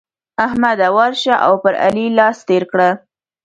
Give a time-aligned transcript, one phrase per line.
[0.45, 0.87] احمده!
[0.97, 2.89] ورشه او پر علي لاس تېر کړه.